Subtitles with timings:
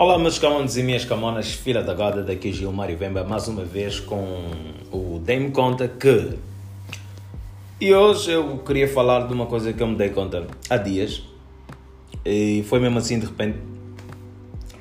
[0.00, 4.00] Olá meus camões e minhas camonas, filha da goda, daqui Gilmário Vemba mais uma vez
[4.00, 4.46] com
[4.90, 6.38] o Dei-me Conta que...
[7.78, 11.22] E hoje eu queria falar de uma coisa que eu me dei conta há dias
[12.24, 13.58] e foi mesmo assim de repente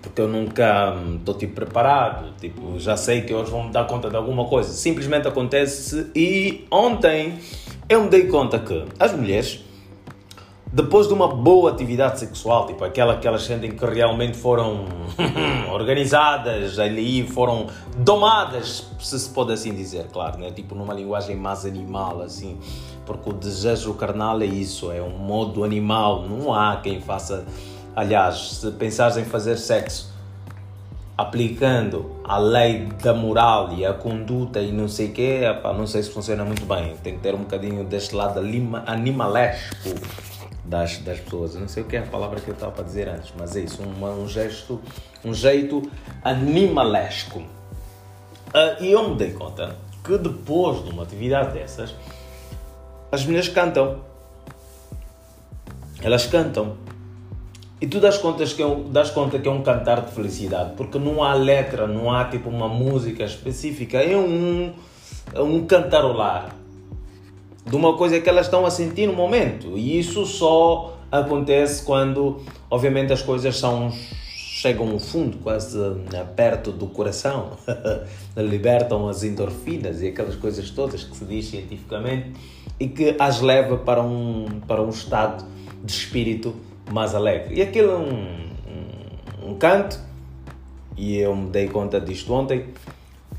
[0.00, 4.08] porque eu nunca estou tipo preparado, tipo, já sei que hoje vão me dar conta
[4.08, 7.40] de alguma coisa, simplesmente acontece e ontem
[7.88, 9.64] eu me dei conta que as mulheres
[10.70, 14.84] depois de uma boa atividade sexual, tipo aquela que elas sentem que realmente foram
[15.72, 17.66] organizadas ali, foram
[17.96, 20.50] domadas, se se pode assim dizer, claro, né?
[20.50, 22.58] tipo numa linguagem mais animal, assim,
[23.06, 27.46] porque o desejo carnal é isso, é um modo animal, não há quem faça.
[27.96, 30.12] Aliás, se pensares em fazer sexo
[31.16, 35.40] aplicando a lei da moral e a conduta e não sei o quê,
[35.76, 36.94] não sei se funciona muito bem.
[37.02, 38.38] Tem que ter um bocadinho deste lado
[38.86, 39.88] animalesco
[40.68, 41.54] das, das pessoas.
[41.54, 43.56] Eu não sei o que é a palavra que eu estava para dizer antes, mas
[43.56, 44.80] é isso, um, gesto,
[45.24, 45.90] um jeito
[46.22, 47.40] animalesco.
[47.40, 51.94] Uh, e eu me dei conta que depois de uma atividade dessas,
[53.10, 54.00] as mulheres cantam.
[56.02, 56.76] Elas cantam.
[57.80, 60.72] E tu das, contas que é um, das conta que é um cantar de felicidade,
[60.76, 64.72] porque não há letra, não há tipo uma música específica, é um,
[65.32, 66.56] é um cantarolar
[67.68, 69.76] de uma coisa que elas estão a sentir no momento.
[69.76, 73.92] E isso só acontece quando, obviamente, as coisas são
[74.58, 75.78] chegam ao fundo, quase
[76.34, 77.52] perto do coração,
[78.36, 82.32] libertam as endorfinas e aquelas coisas todas que se diz cientificamente
[82.80, 85.44] e que as leva para um, para um estado
[85.82, 86.56] de espírito
[86.90, 87.54] mais alegre.
[87.54, 90.00] E aquilo é um, um, um canto,
[90.96, 92.66] e eu me dei conta disto ontem,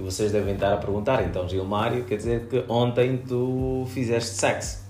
[0.00, 4.80] e vocês devem estar a perguntar, então Gilmário, quer dizer que ontem tu fizeste sexo.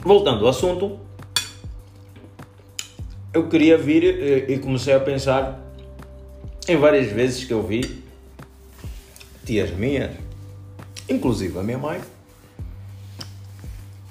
[0.00, 0.98] Voltando ao assunto,
[3.32, 5.58] eu queria vir e comecei a pensar
[6.68, 8.04] em várias vezes que eu vi
[9.46, 10.14] tias minhas,
[11.08, 12.02] inclusive a minha mãe,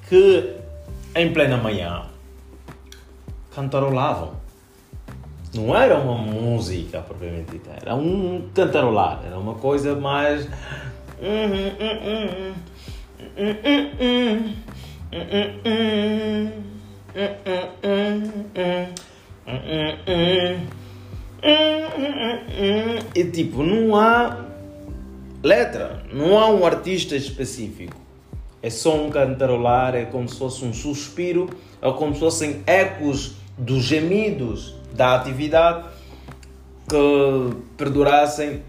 [0.08, 0.56] que
[1.16, 2.08] em plena manhã
[3.54, 4.49] cantarolavam
[5.54, 10.48] não era uma música propriamente dita, era um cantarolar, era uma coisa mais.
[23.16, 24.46] E tipo, não há
[25.42, 27.98] letra, não há um artista específico.
[28.62, 31.50] É só um cantarolar, é como se fosse um suspiro,
[31.82, 35.86] é como se fossem ecos dos gemidos da atividade
[36.88, 38.64] que perdurassem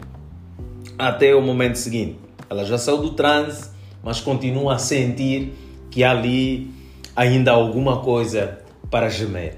[0.99, 2.19] até o momento seguinte.
[2.49, 3.71] Ela já saiu do transe,
[4.03, 5.55] mas continua a sentir
[5.91, 6.71] que há ali
[7.17, 8.59] ainda alguma coisa
[8.91, 9.57] para gemer.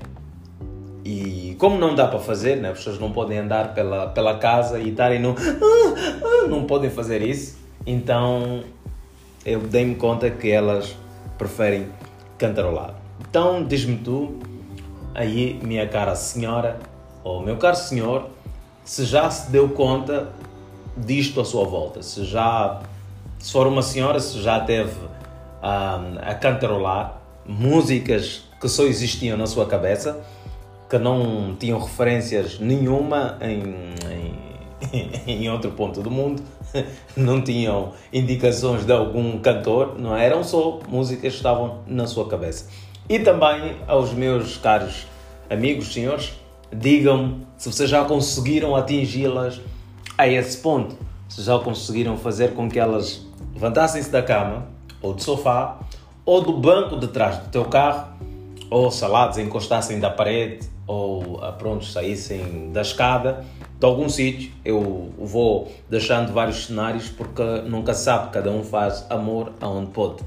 [1.04, 2.70] E como não dá para fazer, né?
[2.70, 5.30] as pessoas não podem andar pela, pela casa e estarem no.
[5.30, 7.58] Ah, ah, não podem fazer isso.
[7.84, 8.62] Então
[9.44, 10.96] eu dei-me conta que elas
[11.36, 11.88] preferem
[12.38, 12.94] cantarolar.
[13.28, 14.38] Então diz-me tu
[15.14, 16.78] aí, minha cara senhora,
[17.24, 18.30] ou meu caro senhor,
[18.84, 20.28] se já se deu conta
[20.96, 22.82] disto à sua volta, se já,
[23.38, 24.98] se for uma senhora, se já teve
[25.62, 30.20] um, a cantarolar músicas que só existiam na sua cabeça,
[30.88, 33.62] que não tinham referências nenhuma em,
[34.92, 35.10] em,
[35.44, 36.42] em outro ponto do mundo,
[37.16, 42.68] não tinham indicações de algum cantor, não eram só músicas que estavam na sua cabeça.
[43.08, 45.06] E também aos meus caros
[45.50, 46.32] amigos, senhores,
[46.72, 49.60] digam-me se vocês já conseguiram atingi-las
[50.16, 50.96] a esse ponto.
[51.28, 54.66] Se já conseguiram fazer com que elas levantassem-se da cama,
[55.00, 55.78] ou do sofá,
[56.24, 58.12] ou do banco de trás do teu carro,
[58.70, 63.44] ou salados encostassem da parede, ou ah, pronto, saíssem da escada
[63.78, 64.52] de algum sítio.
[64.64, 70.22] Eu vou deixando vários cenários porque nunca sabe, cada um faz amor aonde pode,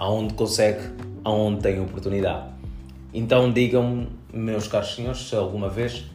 [0.00, 0.80] aonde consegue
[1.22, 2.48] aonde tem oportunidade.
[3.12, 6.06] Então digam-me, meus caros senhores, se alguma vez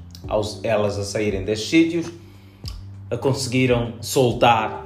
[0.64, 2.12] elas a saírem destes sítios
[3.22, 4.84] conseguiram soltar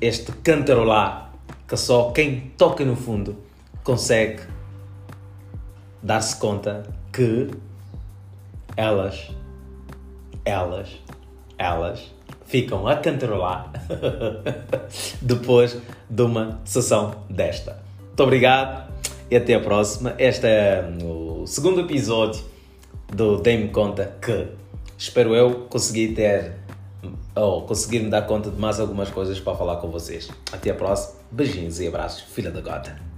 [0.00, 1.32] este cantarolar
[1.68, 3.36] que só quem toca no fundo
[3.84, 4.42] consegue
[6.02, 6.82] dar-se conta
[7.12, 7.48] que
[8.76, 9.30] elas,
[10.44, 10.88] elas,
[11.56, 12.12] elas
[12.46, 13.70] ficam a cantarolar
[15.22, 17.89] depois de uma sessão desta.
[18.20, 18.92] Muito obrigado
[19.30, 20.14] e até a próxima.
[20.18, 22.44] Este é o segundo episódio
[23.10, 24.46] do Dei-me Conta que
[24.98, 26.52] espero eu conseguir ter
[27.34, 30.28] ou conseguir me dar conta de mais algumas coisas para falar com vocês.
[30.52, 31.14] Até a próxima.
[31.30, 32.20] Beijinhos e abraços.
[32.34, 33.09] Filha da gota.